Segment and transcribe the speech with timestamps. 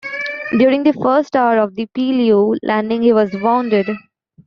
[0.57, 3.85] During the first hour of the Peleliu landing he was wounded.